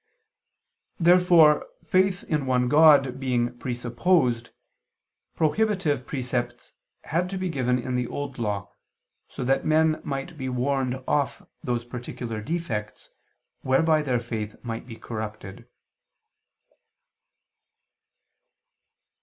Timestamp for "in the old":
7.77-8.39